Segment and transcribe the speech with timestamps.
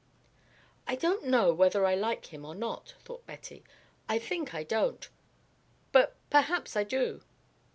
[0.87, 3.63] "I don't know whether I like him or not," thought Betty.
[4.09, 5.07] "I think I don't
[5.91, 7.21] but perhaps I do.